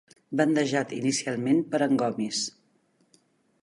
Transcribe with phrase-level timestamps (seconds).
[0.39, 2.43] Bandejat inicialment per en Gomis.